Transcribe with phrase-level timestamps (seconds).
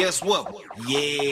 [0.00, 0.54] Guess what?
[0.88, 1.29] Yeah.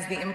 [0.00, 0.31] the